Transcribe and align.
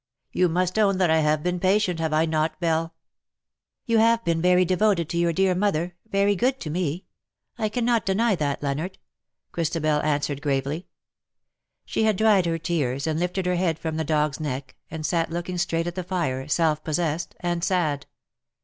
You 0.31 0.49
must 0.49 0.79
own 0.79 0.97
that 0.97 1.11
I 1.11 1.19
have 1.19 1.43
been 1.43 1.59
patient, 1.59 1.99
have 1.99 2.11
I 2.11 2.25
not. 2.25 2.59
Belle 2.59 2.87
V" 2.87 2.91
You 3.93 3.97
have 3.99 4.25
been 4.25 4.41
very 4.41 4.65
devoted 4.65 5.07
to 5.09 5.17
your 5.19 5.31
dear 5.31 5.53
mother— 5.53 5.95
very 6.11 6.35
good 6.35 6.59
to 6.61 6.71
me. 6.71 7.05
I 7.59 7.69
cannot 7.69 8.07
deny 8.07 8.33
that, 8.35 8.63
Leonard," 8.63 8.97
Christabel 9.51 10.01
answered 10.01 10.41
gravely. 10.41 10.87
She 11.85 12.01
had 12.01 12.17
dried 12.17 12.47
her 12.47 12.57
tears, 12.57 13.05
and 13.05 13.19
lifted 13.19 13.45
her 13.45 13.57
head 13.57 13.77
from 13.77 13.97
the 13.97 14.03
dog^s 14.03 14.39
neck, 14.39 14.75
and 14.89 15.05
sat 15.05 15.29
looking 15.29 15.59
straight 15.59 15.85
at 15.85 15.93
the 15.93 16.03
fire, 16.03 16.47
self 16.47 16.83
possessed 16.83 17.35
and 17.39 17.63
sad. 17.63 18.07